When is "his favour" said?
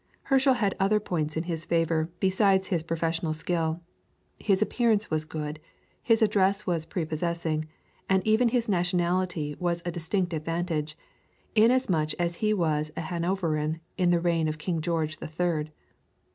1.43-2.09